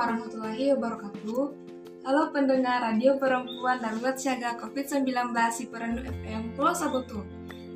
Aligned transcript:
warahmatullahi 0.00 0.72
wabarakatuh. 0.72 1.44
Halo 2.08 2.32
pendengar 2.32 2.80
Radio 2.80 3.20
Perempuan 3.20 3.84
Darurat 3.84 4.16
Siaga 4.16 4.56
COVID-19 4.56 5.28
Siperendu 5.52 6.00
FM 6.08 6.56
Pulau 6.56 6.72
Sabutu. 6.72 7.20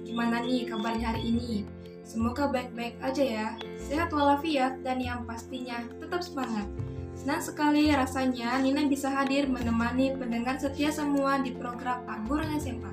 Gimana 0.08 0.40
nih 0.40 0.64
kabarnya 0.64 1.12
hari 1.12 1.36
ini? 1.36 1.68
Semoga 2.00 2.48
baik-baik 2.48 2.96
aja 3.04 3.20
ya, 3.20 3.48
sehat 3.76 4.08
walafiat 4.08 4.80
dan 4.80 5.04
yang 5.04 5.28
pastinya 5.28 5.84
tetap 6.00 6.24
semangat. 6.24 6.64
Senang 7.12 7.44
sekali 7.44 7.92
rasanya 7.92 8.56
Nina 8.56 8.88
bisa 8.88 9.12
hadir 9.12 9.44
menemani 9.44 10.16
pendengar 10.16 10.56
setia 10.56 10.88
semua 10.88 11.44
di 11.44 11.52
program 11.52 12.08
Pak 12.08 12.24
Guru 12.24 12.48
SMA. 12.56 12.92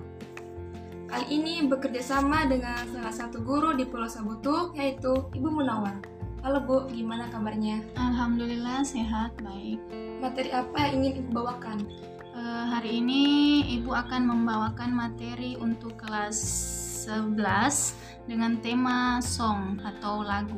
Kali 1.08 1.26
ini 1.32 1.64
bekerja 1.72 2.04
sama 2.04 2.52
dengan 2.52 2.84
salah 2.92 3.16
satu 3.16 3.40
guru 3.40 3.80
di 3.80 3.88
Pulau 3.88 4.12
Sabutu, 4.12 4.76
yaitu 4.76 5.16
Ibu 5.32 5.48
Munawar. 5.48 6.21
Halo 6.42 6.58
Bu, 6.58 6.90
gimana 6.90 7.30
kabarnya? 7.30 7.86
Alhamdulillah 7.94 8.82
sehat, 8.82 9.30
baik. 9.46 9.78
Materi 10.26 10.50
apa 10.50 10.90
yang 10.90 11.06
ingin 11.06 11.14
Ibu 11.22 11.30
bawakan? 11.38 11.86
Uh, 12.34 12.66
hari 12.66 12.98
ini 12.98 13.62
Ibu 13.78 13.94
akan 13.94 14.26
membawakan 14.26 14.90
materi 14.90 15.54
untuk 15.62 16.02
kelas 16.02 16.42
11 17.06 17.38
dengan 18.26 18.58
tema 18.58 19.22
song 19.22 19.86
atau 19.86 20.26
lagu. 20.26 20.58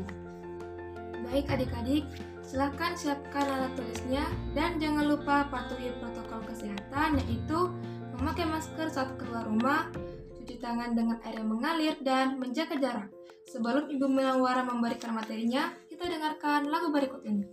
Baik 1.27 1.51
adik-adik, 1.51 2.07
silahkan 2.39 2.95
siapkan 2.95 3.43
alat 3.43 3.75
tulisnya 3.75 4.23
dan 4.55 4.79
jangan 4.79 5.03
lupa 5.03 5.51
patuhi 5.51 5.91
protokol 5.99 6.47
kesehatan 6.47 7.20
yaitu 7.27 7.67
memakai 8.15 8.47
masker 8.47 8.87
saat 8.87 9.20
keluar 9.20 9.43
rumah, 9.43 9.91
cuci 10.39 10.63
tangan 10.63 10.95
dengan 10.95 11.20
air 11.27 11.43
yang 11.43 11.51
mengalir, 11.51 11.99
dan 11.99 12.39
menjaga 12.39 12.79
jarak. 12.79 13.11
Sebelum 13.47 13.91
Ibu 13.91 14.07
Melawara 14.07 14.63
memberikan 14.63 15.11
materinya, 15.13 15.75
kita 15.91 16.07
dengarkan 16.07 16.71
lagu 16.71 16.89
berikut 16.89 17.21
ini. 17.27 17.45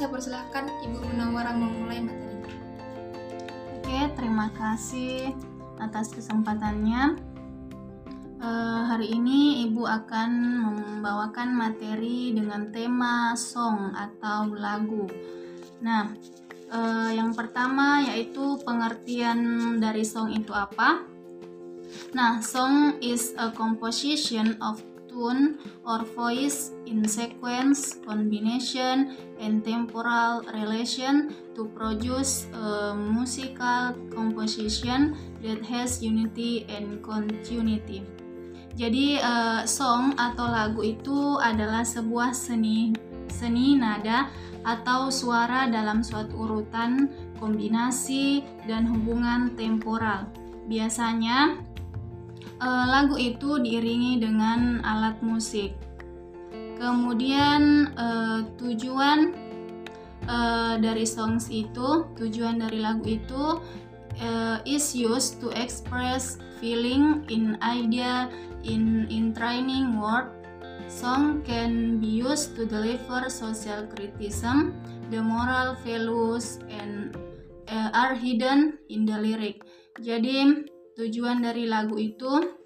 Saya 0.00 0.16
persilahkan 0.16 0.64
Ibu 0.80 0.96
Munawara 1.12 1.52
memulai 1.52 2.00
materi. 2.00 2.56
Oke, 3.76 4.00
terima 4.16 4.48
kasih 4.56 5.36
atas 5.76 6.16
kesempatannya. 6.16 7.20
Uh, 8.40 8.88
hari 8.88 9.12
ini 9.12 9.68
Ibu 9.68 9.84
akan 9.84 10.30
membawakan 10.64 11.52
materi 11.52 12.32
dengan 12.32 12.72
tema 12.72 13.36
song 13.36 13.92
atau 13.92 14.48
lagu. 14.56 15.04
Nah, 15.84 16.08
uh, 16.72 17.12
yang 17.12 17.36
pertama 17.36 18.00
yaitu 18.00 18.56
pengertian 18.64 19.76
dari 19.84 20.08
song 20.08 20.32
itu 20.32 20.56
apa? 20.56 21.04
Nah, 22.16 22.40
song 22.40 22.96
is 23.04 23.36
a 23.36 23.52
composition 23.52 24.56
of 24.64 24.80
tune 25.10 25.58
or 25.82 26.06
voice 26.14 26.70
in 26.86 27.02
sequence, 27.02 27.98
combination, 28.06 29.18
and 29.42 29.66
temporal 29.66 30.46
relation 30.54 31.34
to 31.58 31.66
produce 31.74 32.46
a 32.54 32.94
musical 32.94 33.98
composition 34.14 35.18
that 35.42 35.58
has 35.66 35.98
unity 35.98 36.62
and 36.70 37.02
continuity. 37.02 38.06
Jadi, 38.78 39.18
uh, 39.18 39.66
song 39.66 40.14
atau 40.14 40.46
lagu 40.46 40.80
itu 40.86 41.36
adalah 41.42 41.82
sebuah 41.82 42.30
seni 42.30 42.94
seni 43.30 43.74
nada 43.74 44.30
atau 44.66 45.08
suara 45.08 45.68
dalam 45.70 46.04
suatu 46.04 46.36
urutan, 46.36 47.08
kombinasi, 47.40 48.44
dan 48.68 48.84
hubungan 48.84 49.56
temporal. 49.56 50.28
Biasanya 50.68 51.58
uh, 52.60 52.84
lagu 52.88 53.16
itu 53.16 53.58
diiringi 53.58 54.20
dengan 54.20 54.84
alat 54.84 55.18
musik. 55.24 55.74
Kemudian 56.80 57.92
uh, 57.96 58.44
tujuan 58.56 59.36
uh, 60.24 60.80
dari 60.80 61.04
songs 61.04 61.48
itu, 61.52 62.08
tujuan 62.16 62.60
dari 62.62 62.80
lagu 62.80 63.04
itu 63.04 63.60
is 64.68 64.92
used 64.92 65.40
to 65.40 65.48
express 65.56 66.36
feeling 66.60 67.24
in 67.32 67.56
idea 67.64 68.28
in 68.68 69.08
in 69.08 69.32
training 69.32 69.96
word. 69.96 70.28
Song 70.90 71.40
can 71.46 72.02
be 72.02 72.20
used 72.20 72.52
to 72.58 72.68
deliver 72.68 73.30
social 73.32 73.88
criticism. 73.88 74.76
The 75.08 75.24
moral 75.24 75.78
values 75.86 76.60
and 76.68 77.16
uh, 77.70 77.88
are 77.94 78.14
hidden 78.14 78.76
in 78.90 79.06
the 79.06 79.16
lyric. 79.16 79.62
Jadi 80.02 80.66
Tujuan 81.00 81.40
dari 81.40 81.64
lagu 81.64 81.96
itu 81.96 82.60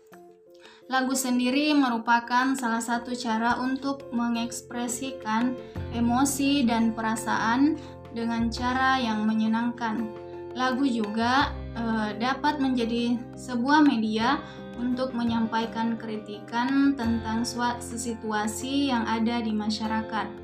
Lagu 0.91 1.15
sendiri 1.17 1.73
merupakan 1.73 2.53
salah 2.59 2.83
satu 2.83 3.17
cara 3.17 3.57
untuk 3.57 4.11
mengekspresikan 4.13 5.57
emosi 5.97 6.67
dan 6.69 6.93
perasaan 6.93 7.81
dengan 8.13 8.53
cara 8.53 9.01
yang 9.01 9.25
menyenangkan. 9.25 10.13
Lagu 10.53 10.85
juga 10.85 11.57
e, 11.73 12.19
dapat 12.21 12.61
menjadi 12.61 13.17
sebuah 13.33 13.81
media 13.81 14.43
untuk 14.77 15.17
menyampaikan 15.17 15.97
kritikan 15.97 16.93
tentang 16.99 17.49
suatu 17.49 17.97
situasi 17.97 18.93
yang 18.93 19.09
ada 19.09 19.41
di 19.41 19.57
masyarakat 19.57 20.44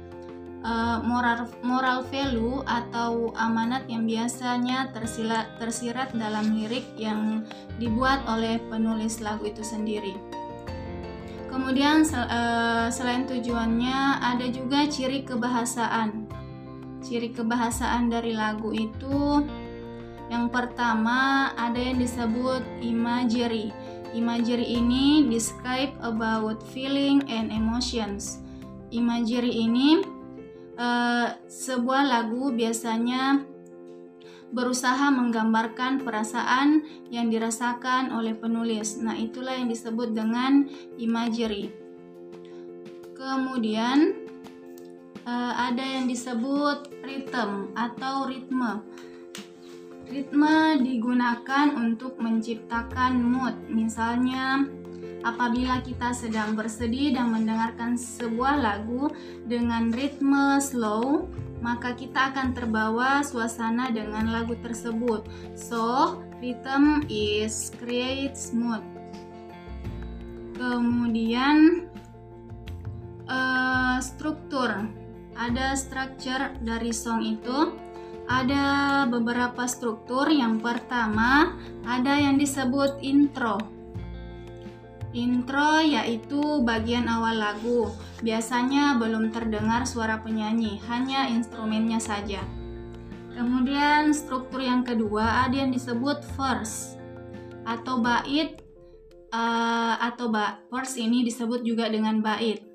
uh, 0.64 0.98
moral 1.04 1.48
moral 1.64 2.04
value 2.08 2.60
atau 2.68 3.32
amanat 3.36 3.88
yang 3.88 4.04
biasanya 4.04 4.92
tersirat, 4.92 5.56
tersirat 5.56 6.12
dalam 6.16 6.52
lirik 6.56 6.84
yang 6.96 7.44
dibuat 7.80 8.20
oleh 8.28 8.60
penulis 8.68 9.20
lagu 9.24 9.48
itu 9.48 9.64
sendiri. 9.64 10.16
Kemudian 11.50 12.06
sel, 12.06 12.30
uh, 12.30 12.86
selain 12.94 13.26
tujuannya 13.26 14.22
ada 14.22 14.46
juga 14.48 14.86
ciri 14.86 15.26
kebahasaan. 15.26 16.30
Ciri 17.02 17.34
kebahasaan 17.34 18.12
dari 18.12 18.36
lagu 18.36 18.70
itu 18.70 19.42
yang 20.30 20.46
pertama 20.46 21.50
ada 21.58 21.74
yang 21.74 21.98
disebut 21.98 22.62
imagery. 22.78 23.74
Imagery 24.14 24.78
ini 24.78 25.26
describe 25.26 25.90
about 26.06 26.62
feeling 26.70 27.26
and 27.26 27.50
emotions. 27.50 28.38
Imagery 28.94 29.50
ini 29.50 30.19
uh, 30.80 31.28
sebuah 31.44 32.02
lagu 32.08 32.48
biasanya 32.56 33.44
berusaha 34.50 35.12
menggambarkan 35.14 36.02
perasaan 36.02 36.82
yang 37.12 37.30
dirasakan 37.30 38.10
oleh 38.10 38.34
penulis. 38.34 38.98
Nah, 38.98 39.14
itulah 39.14 39.54
yang 39.54 39.70
disebut 39.70 40.10
dengan 40.10 40.66
imagery. 40.98 41.70
Kemudian 43.14 44.26
uh, 45.22 45.54
ada 45.70 45.84
yang 45.84 46.10
disebut 46.10 46.90
rhythm 47.04 47.70
atau 47.78 48.26
ritme. 48.26 48.82
Ritme 50.10 50.82
digunakan 50.82 51.70
untuk 51.78 52.18
menciptakan 52.18 53.22
mood. 53.22 53.54
Misalnya 53.70 54.66
Apabila 55.20 55.84
kita 55.84 56.16
sedang 56.16 56.56
bersedih 56.56 57.12
dan 57.12 57.28
mendengarkan 57.28 58.00
sebuah 58.00 58.56
lagu 58.56 59.12
dengan 59.44 59.92
ritme 59.92 60.56
slow, 60.64 61.28
maka 61.60 61.92
kita 61.92 62.32
akan 62.32 62.56
terbawa 62.56 63.20
suasana 63.20 63.92
dengan 63.92 64.32
lagu 64.32 64.56
tersebut. 64.64 65.28
So, 65.52 66.16
rhythm 66.40 67.04
is 67.12 67.68
creates 67.76 68.56
mood. 68.56 68.80
Kemudian 70.56 71.84
uh, 73.28 74.00
struktur. 74.00 74.88
Ada 75.36 75.76
structure 75.76 76.56
dari 76.64 76.96
song 76.96 77.20
itu. 77.28 77.76
Ada 78.24 79.04
beberapa 79.04 79.68
struktur. 79.68 80.32
Yang 80.32 80.64
pertama, 80.64 81.60
ada 81.84 82.16
yang 82.16 82.40
disebut 82.40 83.04
intro 83.04 83.79
Intro 85.10 85.82
yaitu 85.82 86.62
bagian 86.62 87.10
awal 87.10 87.34
lagu. 87.42 87.90
Biasanya 88.22 88.94
belum 89.00 89.34
terdengar 89.34 89.82
suara 89.82 90.22
penyanyi, 90.22 90.78
hanya 90.86 91.26
instrumennya 91.26 91.98
saja. 91.98 92.42
Kemudian 93.34 94.14
struktur 94.14 94.62
yang 94.62 94.86
kedua 94.86 95.46
ada 95.48 95.56
yang 95.56 95.74
disebut 95.74 96.22
verse 96.36 96.94
atau 97.66 97.98
bait 98.02 98.60
uh, 99.34 99.94
atau 99.98 100.28
ba 100.30 100.62
verse 100.68 100.98
ini 100.98 101.22
disebut 101.22 101.62
juga 101.62 101.86
dengan 101.86 102.18
bait 102.20 102.70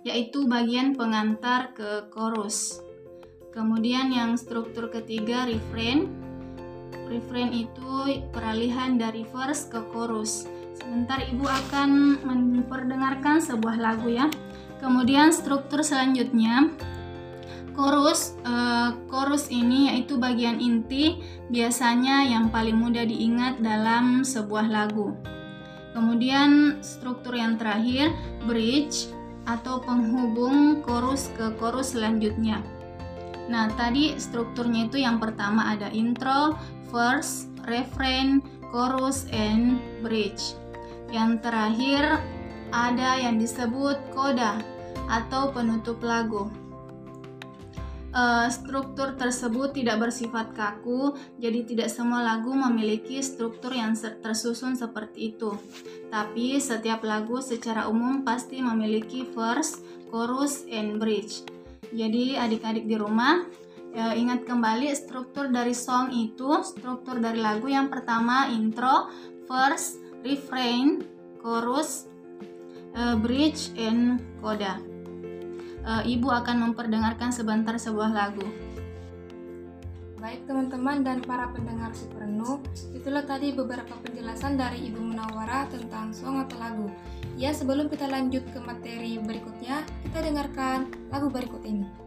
yaitu 0.00 0.48
bagian 0.48 0.96
pengantar 0.96 1.76
ke 1.76 2.08
chorus. 2.08 2.80
Kemudian 3.52 4.14
yang 4.14 4.38
struktur 4.40 4.88
ketiga 4.88 5.44
refrain. 5.44 6.08
Refrain 7.10 7.50
itu 7.50 8.22
peralihan 8.30 8.96
dari 8.96 9.26
verse 9.28 9.66
ke 9.68 9.82
chorus. 9.90 10.46
Sebentar 10.80 11.20
Ibu 11.20 11.44
akan 11.44 11.90
memperdengarkan 12.24 13.44
sebuah 13.44 13.76
lagu 13.76 14.08
ya. 14.08 14.32
Kemudian 14.80 15.28
struktur 15.28 15.84
selanjutnya 15.84 16.72
chorus 17.76 18.34
uh, 18.48 18.96
chorus 19.12 19.52
ini 19.52 19.92
yaitu 19.92 20.16
bagian 20.16 20.56
inti 20.58 21.20
biasanya 21.52 22.24
yang 22.24 22.48
paling 22.48 22.80
mudah 22.80 23.04
diingat 23.04 23.60
dalam 23.60 24.24
sebuah 24.24 24.66
lagu. 24.72 25.12
Kemudian 25.92 26.80
struktur 26.80 27.36
yang 27.36 27.60
terakhir 27.60 28.14
bridge 28.48 29.10
atau 29.44 29.84
penghubung 29.84 30.80
chorus 30.80 31.28
ke 31.36 31.52
chorus 31.60 31.92
selanjutnya. 31.92 32.64
Nah, 33.50 33.66
tadi 33.74 34.14
strukturnya 34.14 34.86
itu 34.86 35.02
yang 35.02 35.18
pertama 35.18 35.74
ada 35.74 35.90
intro, 35.90 36.54
verse, 36.94 37.50
refrain, 37.66 38.38
chorus, 38.70 39.26
and 39.34 39.82
bridge. 40.06 40.59
Yang 41.10 41.42
terakhir 41.42 42.22
ada 42.70 43.18
yang 43.18 43.36
disebut 43.36 43.98
koda 44.14 44.62
atau 45.10 45.50
penutup 45.50 45.98
lagu. 46.06 46.46
Uh, 48.10 48.50
struktur 48.50 49.14
tersebut 49.14 49.70
tidak 49.70 50.02
bersifat 50.02 50.50
kaku, 50.50 51.14
jadi 51.38 51.62
tidak 51.62 51.94
semua 51.94 52.26
lagu 52.26 52.50
memiliki 52.50 53.22
struktur 53.22 53.70
yang 53.70 53.94
tersusun 53.94 54.74
seperti 54.74 55.34
itu. 55.34 55.54
Tapi 56.10 56.58
setiap 56.58 57.06
lagu 57.06 57.38
secara 57.38 57.86
umum 57.86 58.26
pasti 58.26 58.58
memiliki 58.58 59.22
verse, 59.30 59.78
chorus, 60.10 60.66
and 60.66 60.98
bridge. 60.98 61.46
Jadi 61.94 62.34
adik-adik 62.34 62.90
di 62.90 62.98
rumah 62.98 63.46
ya, 63.94 64.10
ingat 64.14 64.42
kembali 64.42 64.90
struktur 64.90 65.46
dari 65.46 65.74
song 65.74 66.10
itu, 66.10 66.66
struktur 66.66 67.22
dari 67.22 67.38
lagu 67.38 67.70
yang 67.70 67.86
pertama 67.94 68.50
intro, 68.50 69.06
verse, 69.46 70.09
refrain, 70.24 71.04
chorus, 71.40 72.08
uh, 72.96 73.16
bridge, 73.16 73.72
and 73.76 74.20
coda. 74.40 74.80
Uh, 75.80 76.02
Ibu 76.04 76.28
akan 76.28 76.70
memperdengarkan 76.70 77.32
sebentar 77.32 77.76
sebuah 77.80 78.12
lagu. 78.12 78.44
Baik 80.20 80.44
teman-teman 80.44 81.00
dan 81.00 81.24
para 81.24 81.48
pendengar 81.48 81.96
si 81.96 82.04
penuh, 82.12 82.60
itulah 82.92 83.24
tadi 83.24 83.56
beberapa 83.56 83.96
penjelasan 84.04 84.60
dari 84.60 84.92
Ibu 84.92 85.00
Munawara 85.00 85.64
tentang 85.72 86.12
song 86.12 86.44
atau 86.44 86.60
Ya, 87.40 87.56
sebelum 87.56 87.88
kita 87.88 88.04
lanjut 88.04 88.44
ke 88.52 88.60
materi 88.60 89.16
berikutnya, 89.16 89.80
kita 90.04 90.20
dengarkan 90.20 90.92
lagu 91.08 91.32
berikut 91.32 91.64
ini. 91.64 91.99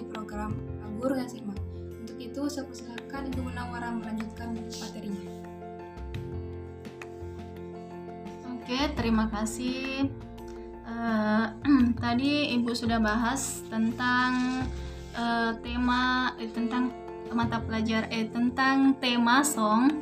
Di 0.00 0.08
program 0.08 0.56
Agur 0.80 1.12
dan 1.12 1.28
Sirma. 1.28 1.52
Untuk 2.00 2.16
itu, 2.16 2.42
saya 2.48 2.64
persilakan 2.64 3.28
Ibu 3.28 3.40
Munawara 3.44 3.92
melanjutkan 3.92 4.56
materinya. 4.56 5.28
Oke, 8.56 8.80
terima 8.96 9.28
kasih. 9.28 10.08
Uh, 10.88 11.52
tadi 12.04 12.56
Ibu 12.56 12.72
sudah 12.72 12.96
bahas 12.96 13.60
tentang 13.68 14.64
uh, 15.12 15.52
tema 15.60 16.32
eh, 16.40 16.48
tentang 16.48 16.96
mata 17.30 17.62
pelajar 17.62 18.10
eh 18.10 18.26
tentang 18.26 18.98
tema 18.98 19.44
song 19.44 20.00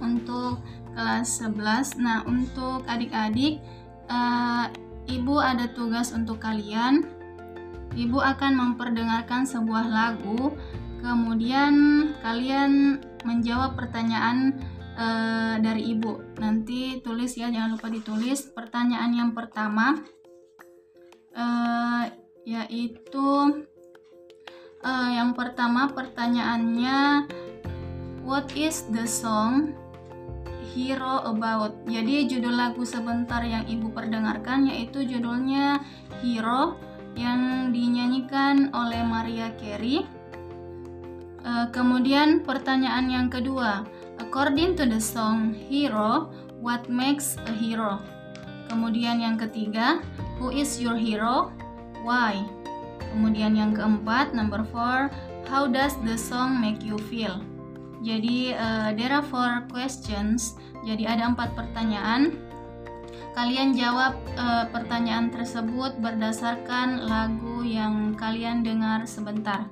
untuk 0.00 0.64
kelas 0.96 1.44
11. 1.44 2.00
Nah, 2.00 2.24
untuk 2.24 2.88
adik-adik 2.88 3.60
uh, 4.08 4.66
Ibu 5.06 5.36
ada 5.38 5.68
tugas 5.70 6.10
untuk 6.10 6.40
kalian 6.40 7.19
Ibu 7.90 8.18
akan 8.22 8.52
memperdengarkan 8.54 9.44
sebuah 9.50 9.86
lagu, 9.90 10.54
kemudian 11.02 11.74
kalian 12.22 13.02
menjawab 13.26 13.74
pertanyaan 13.74 14.54
e, 14.94 15.06
dari 15.58 15.90
Ibu. 15.96 16.38
Nanti 16.38 17.02
tulis 17.02 17.34
ya, 17.34 17.50
jangan 17.50 17.74
lupa 17.74 17.90
ditulis. 17.90 18.46
Pertanyaan 18.54 19.10
yang 19.10 19.30
pertama 19.34 19.98
e, 21.34 21.46
yaitu 22.46 23.28
e, 24.80 24.90
yang 25.16 25.34
pertama 25.34 25.90
pertanyaannya 25.90 27.26
What 28.20 28.54
is 28.54 28.86
the 28.92 29.10
song 29.10 29.74
Hero 30.70 31.24
About? 31.26 31.82
Jadi 31.88 32.30
judul 32.30 32.54
lagu 32.54 32.86
sebentar 32.86 33.42
yang 33.42 33.66
Ibu 33.66 33.90
perdengarkan 33.90 34.70
yaitu 34.70 35.02
judulnya 35.02 35.82
Hero 36.22 36.89
yang 37.18 37.72
dinyanyikan 37.74 38.70
oleh 38.74 39.02
Maria 39.02 39.50
Carey. 39.58 40.06
Uh, 41.40 41.66
kemudian 41.72 42.44
pertanyaan 42.44 43.08
yang 43.08 43.26
kedua, 43.32 43.88
according 44.20 44.76
to 44.76 44.84
the 44.84 45.00
song 45.00 45.56
Hero, 45.56 46.28
what 46.60 46.84
makes 46.92 47.40
a 47.48 47.52
hero? 47.56 47.98
Kemudian 48.68 49.18
yang 49.18 49.40
ketiga, 49.40 50.04
who 50.38 50.52
is 50.52 50.78
your 50.78 50.94
hero? 50.94 51.50
Why? 52.06 52.44
Kemudian 53.10 53.58
yang 53.58 53.74
keempat, 53.74 54.30
number 54.36 54.62
four, 54.70 55.10
how 55.50 55.66
does 55.66 55.98
the 56.06 56.14
song 56.14 56.62
make 56.62 56.84
you 56.84 57.00
feel? 57.10 57.42
Jadi 58.00 58.54
uh, 58.56 58.94
there 58.96 59.12
are 59.12 59.24
four 59.24 59.66
questions. 59.68 60.56
Jadi 60.86 61.04
ada 61.04 61.28
empat 61.28 61.52
pertanyaan. 61.52 62.49
Kalian 63.30 63.78
jawab 63.78 64.18
uh, 64.34 64.66
pertanyaan 64.74 65.30
tersebut 65.30 65.96
berdasarkan 66.02 67.06
lagu 67.06 67.62
yang 67.62 68.18
kalian 68.18 68.66
dengar 68.66 69.06
sebentar. 69.06 69.70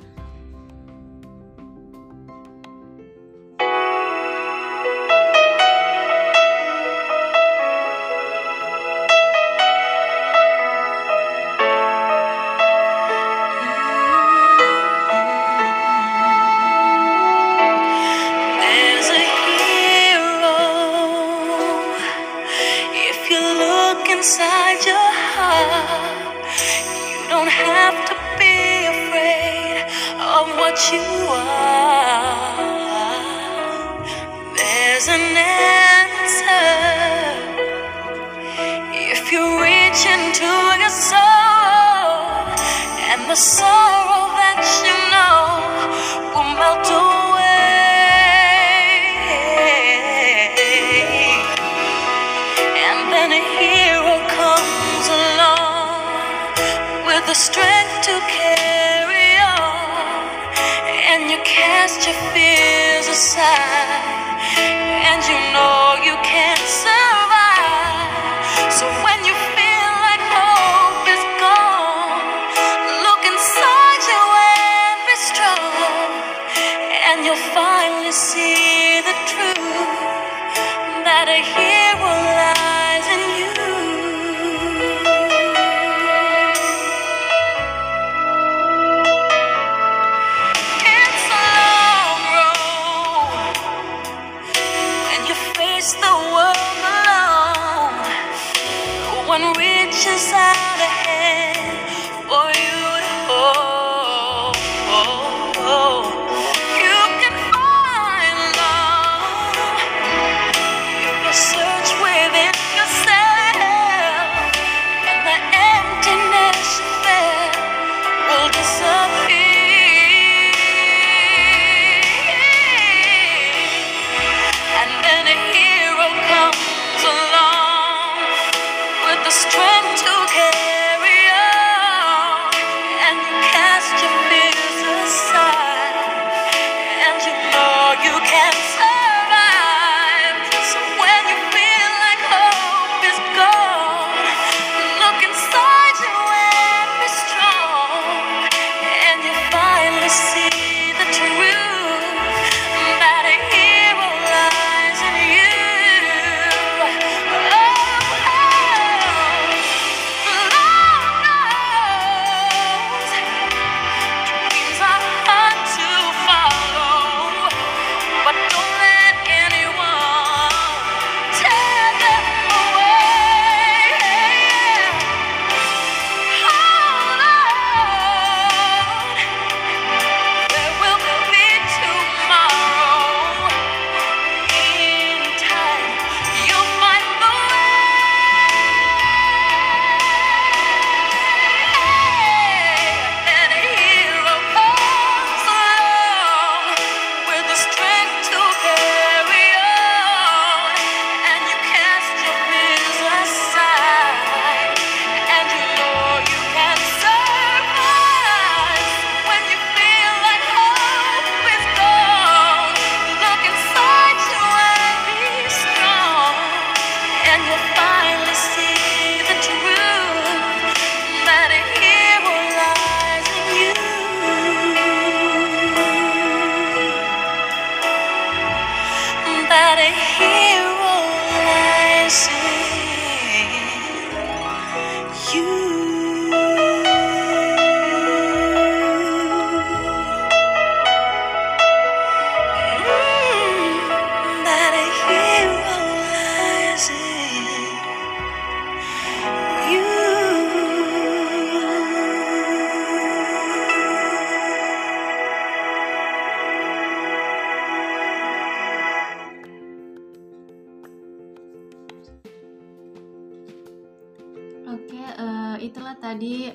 tadi 266.18 266.50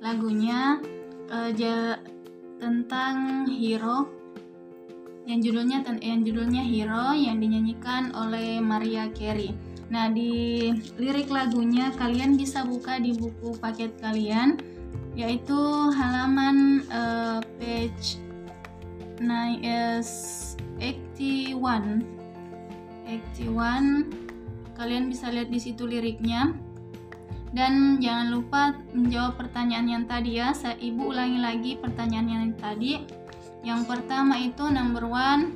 lagunya 0.00 0.80
uh, 1.28 1.52
ja, 1.52 2.00
tentang 2.56 3.44
Hero 3.44 4.08
yang 5.28 5.44
judulnya 5.44 5.84
ten, 5.84 6.00
yang 6.00 6.24
judulnya 6.24 6.64
Hero 6.64 7.12
yang 7.12 7.36
dinyanyikan 7.36 8.16
oleh 8.16 8.56
Maria 8.64 9.12
Carey. 9.12 9.52
Nah, 9.92 10.08
di 10.08 10.72
lirik 10.96 11.28
lagunya 11.28 11.92
kalian 11.92 12.40
bisa 12.40 12.64
buka 12.64 12.96
di 12.96 13.12
buku 13.12 13.52
paket 13.60 14.00
kalian 14.00 14.56
yaitu 15.12 15.60
halaman 15.92 16.80
uh, 16.88 17.44
page 17.60 18.16
9 19.20 19.60
81 20.80 22.00
81 23.12 24.08
kalian 24.72 25.12
bisa 25.12 25.28
lihat 25.28 25.52
di 25.52 25.60
situ 25.60 25.84
liriknya 25.84 26.71
dan 27.52 28.00
jangan 28.00 28.32
lupa 28.32 28.72
menjawab 28.96 29.36
pertanyaan 29.36 29.88
yang 29.88 30.04
tadi 30.08 30.40
ya. 30.40 30.56
Saya 30.56 30.76
ibu 30.80 31.12
ulangi 31.12 31.38
lagi 31.38 31.72
pertanyaan 31.76 32.28
yang 32.28 32.44
tadi. 32.56 33.04
Yang 33.62 33.80
pertama 33.86 34.40
itu 34.40 34.66
number 34.72 35.06
one 35.06 35.54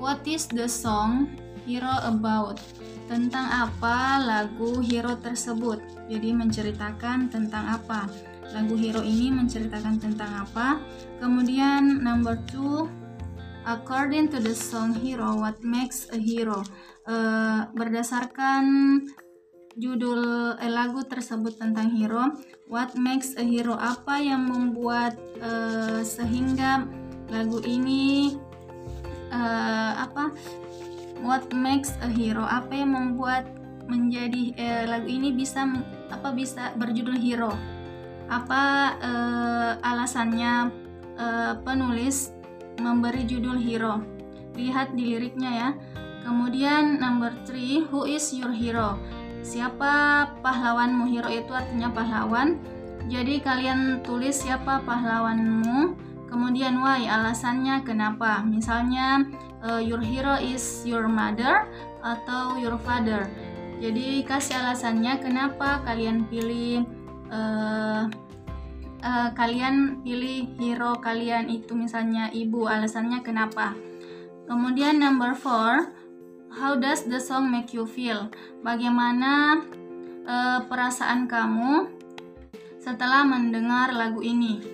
what 0.00 0.22
is 0.24 0.46
the 0.48 0.70
song 0.70 1.34
hero 1.66 1.92
about? 2.06 2.62
Tentang 3.06 3.46
apa 3.50 4.22
lagu 4.22 4.82
hero 4.82 5.18
tersebut? 5.18 5.82
Jadi 6.06 6.30
menceritakan 6.34 7.30
tentang 7.30 7.66
apa? 7.66 8.06
Lagu 8.54 8.78
hero 8.78 9.02
ini 9.02 9.34
menceritakan 9.34 9.98
tentang 9.98 10.46
apa? 10.46 10.78
Kemudian 11.18 12.02
number 12.02 12.38
two 12.46 12.86
according 13.66 14.30
to 14.30 14.38
the 14.38 14.54
song 14.54 14.94
hero 14.94 15.34
what 15.34 15.58
makes 15.66 16.06
a 16.14 16.18
hero? 16.18 16.62
Uh, 17.06 17.70
berdasarkan 17.74 18.62
judul 19.76 20.56
eh, 20.56 20.72
lagu 20.72 21.04
tersebut 21.04 21.60
tentang 21.60 21.92
hero. 21.92 22.32
What 22.66 22.96
makes 22.96 23.36
a 23.36 23.44
hero? 23.44 23.76
Apa 23.76 24.18
yang 24.18 24.48
membuat 24.48 25.14
uh, 25.38 26.02
sehingga 26.02 26.88
lagu 27.30 27.62
ini 27.62 28.34
uh, 29.30 29.92
apa? 30.02 30.32
What 31.22 31.52
makes 31.52 31.94
a 32.02 32.08
hero? 32.10 32.42
Apa 32.42 32.72
yang 32.74 32.96
membuat 32.96 33.46
menjadi 33.86 34.50
uh, 34.58 34.84
lagu 34.96 35.06
ini 35.06 35.30
bisa 35.30 35.62
apa 36.10 36.34
bisa 36.34 36.74
berjudul 36.74 37.14
hero? 37.20 37.54
Apa 38.26 38.62
uh, 38.98 39.72
alasannya 39.86 40.74
uh, 41.14 41.54
penulis 41.62 42.34
memberi 42.82 43.22
judul 43.28 43.60
hero? 43.62 44.02
Lihat 44.58 44.96
di 44.98 45.14
liriknya 45.14 45.52
ya. 45.52 45.70
Kemudian 46.26 46.98
number 46.98 47.30
three 47.46 47.86
who 47.86 48.02
is 48.02 48.34
your 48.34 48.50
hero 48.50 48.98
siapa 49.46 50.26
pahlawanmu? 50.42 51.06
Hero 51.06 51.30
itu 51.30 51.54
artinya 51.54 51.94
pahlawan. 51.94 52.58
Jadi 53.06 53.38
kalian 53.38 54.02
tulis 54.02 54.42
siapa 54.42 54.82
pahlawanmu. 54.82 55.94
Kemudian 56.26 56.82
why? 56.82 57.06
Alasannya 57.06 57.86
kenapa? 57.86 58.42
Misalnya 58.42 59.22
uh, 59.62 59.78
your 59.78 60.02
hero 60.02 60.34
is 60.42 60.82
your 60.82 61.06
mother 61.06 61.70
atau 62.02 62.58
your 62.58 62.74
father. 62.82 63.30
Jadi 63.78 64.26
kasih 64.26 64.58
alasannya 64.58 65.22
kenapa 65.22 65.86
kalian 65.86 66.26
pilih 66.26 66.82
uh, 67.30 68.10
uh, 69.06 69.28
kalian 69.38 70.02
pilih 70.02 70.50
hero 70.58 70.98
kalian 70.98 71.46
itu 71.46 71.78
misalnya 71.78 72.34
ibu. 72.34 72.66
Alasannya 72.66 73.22
kenapa? 73.22 73.78
Kemudian 74.50 74.98
number 74.98 75.38
four 75.38 75.94
How 76.56 76.72
does 76.72 77.04
the 77.04 77.20
song 77.20 77.52
make 77.52 77.76
you 77.76 77.84
feel? 77.84 78.32
Bagaimana 78.64 79.60
uh, 80.24 80.64
perasaan 80.64 81.28
kamu 81.28 81.92
setelah 82.80 83.28
mendengar 83.28 83.92
lagu 83.92 84.24
ini? 84.24 84.64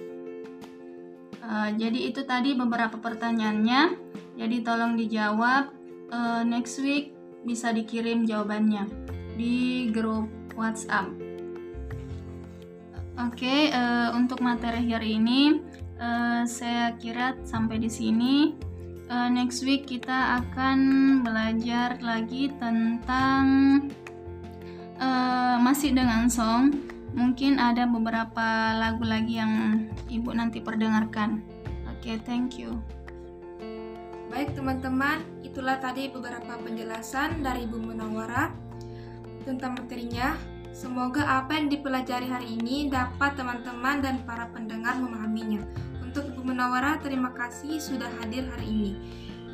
Uh, 1.43 1.75
jadi 1.75 2.07
itu 2.07 2.23
tadi 2.23 2.55
beberapa 2.55 3.03
pertanyaannya. 3.03 3.99
Jadi 4.39 4.57
tolong 4.63 4.95
dijawab. 4.95 5.75
Uh, 6.07 6.47
next 6.47 6.79
week 6.79 7.19
bisa 7.43 7.75
dikirim 7.75 8.31
jawabannya 8.31 8.87
di 9.35 9.91
grup 9.91 10.31
WhatsApp. 10.55 11.11
Oke, 13.19 13.43
okay, 13.43 13.61
uh, 13.75 14.15
untuk 14.15 14.39
materi 14.39 14.87
hari 14.87 15.19
ini 15.19 15.59
uh, 15.99 16.47
saya 16.47 16.95
kira 16.95 17.35
sampai 17.43 17.83
di 17.83 17.91
sini 17.91 18.55
uh, 19.09 19.29
next 19.33 19.65
week 19.67 19.89
kita 19.89 20.43
akan 20.43 20.79
belajar 21.25 21.99
lagi 21.99 22.53
tentang 22.61 23.45
uh, 25.01 25.57
masih 25.59 25.97
dengan 25.97 26.29
song. 26.29 26.75
Mungkin 27.13 27.61
ada 27.61 27.85
beberapa 27.85 28.73
lagu 28.77 29.05
lagi 29.05 29.37
yang 29.37 29.85
ibu 30.09 30.33
nanti 30.33 30.65
perdengarkan. 30.65 31.45
Oke, 31.89 32.15
okay, 32.15 32.17
thank 32.25 32.57
you. 32.57 32.81
Baik 34.33 34.57
teman-teman, 34.57 35.21
itulah 35.45 35.77
tadi 35.77 36.09
beberapa 36.09 36.57
penjelasan 36.57 37.45
dari 37.45 37.69
Ibu 37.69 37.85
Munawara 37.85 38.49
tentang 39.45 39.77
materinya. 39.77 40.33
Semoga 40.73 41.21
apa 41.29 41.53
yang 41.53 41.69
dipelajari 41.69 42.33
hari 42.33 42.57
ini 42.57 42.89
dapat 42.89 43.37
teman-teman 43.37 44.01
dan 44.01 44.25
para 44.25 44.49
pendengar 44.49 44.97
memahaminya. 44.97 45.61
Untuk 46.13 46.29
Ibu 46.29 46.45
Menawara, 46.45 47.01
terima 47.01 47.33
kasih 47.33 47.81
sudah 47.81 48.13
hadir 48.21 48.45
hari 48.45 48.69
ini. 48.69 48.93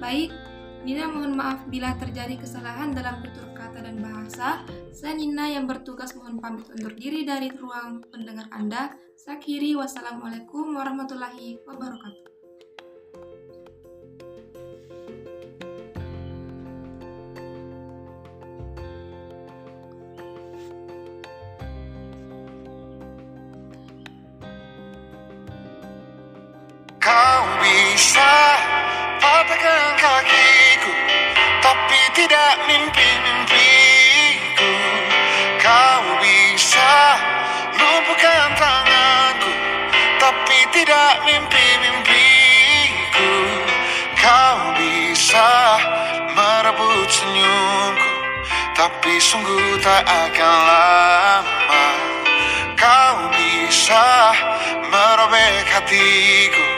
Baik, 0.03 0.35
Nina 0.83 1.07
mohon 1.07 1.39
maaf 1.39 1.63
bila 1.71 1.95
terjadi 1.95 2.35
kesalahan 2.35 2.91
dalam 2.91 3.23
tutur 3.23 3.47
kata 3.55 3.79
dan 3.79 4.03
bahasa. 4.03 4.67
Saya 4.91 5.15
Nina 5.15 5.47
yang 5.47 5.71
bertugas 5.71 6.19
mohon 6.19 6.43
pamit 6.43 6.67
undur 6.67 6.99
diri 6.99 7.23
dari 7.23 7.55
ruang 7.55 8.03
pendengar 8.11 8.51
Anda. 8.51 8.91
Saya 9.15 9.39
kiri, 9.39 9.79
wassalamualaikum 9.79 10.75
warahmatullahi 10.75 11.63
wabarakatuh. 11.63 12.38
Bisa 27.99 28.31
patahkan 29.19 29.99
kakiku 29.99 30.95
Tapi 31.59 32.01
tidak 32.15 32.55
mimpi-mimpiku. 32.71 34.75
Kau 35.59 36.07
bisa 36.23 36.95
lumpuhkan 37.75 38.55
tanganku 38.55 39.51
Tapi 40.23 40.59
tidak 40.71 41.27
mimpi-mimpiku. 41.27 43.35
Kau 44.15 44.79
bisa 44.79 45.51
merebut 46.39 47.11
senyumku 47.11 48.15
Tapi 48.79 49.19
sungguh 49.19 49.75
tak 49.83 50.07
akan 50.07 50.59
lama. 50.71 51.87
Kau 52.79 53.27
bisa 53.35 54.07
merobek 54.87 55.67
hatiku 55.67 56.78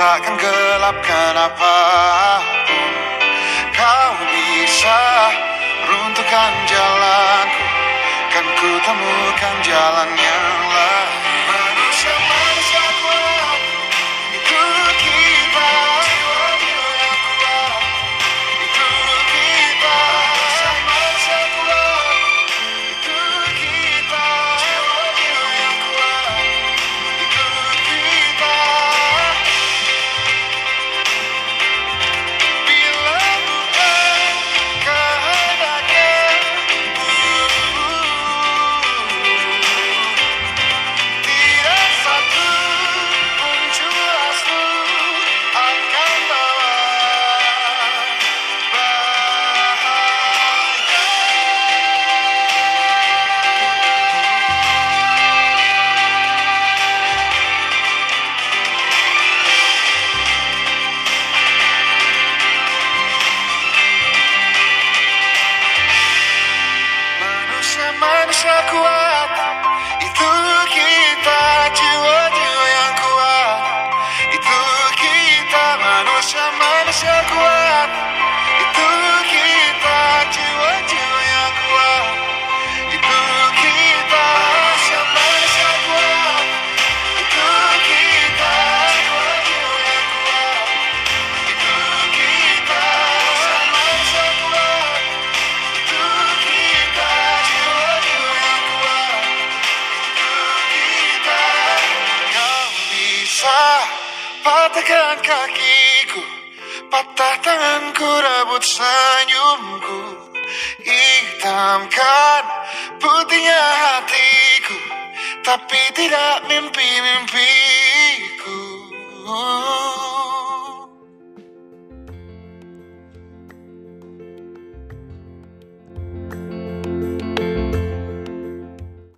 takkan 0.00 0.32
gelapkan 0.40 1.36
apa 1.36 1.76
pun 2.64 2.92
Kau 3.76 4.12
bisa 4.32 5.00
runtuhkan 5.84 6.52
jalanku 6.64 7.64
Kan 8.32 8.46
ku 8.56 8.70
temukan 8.80 9.56
jalan 9.60 10.08
yang 10.16 10.69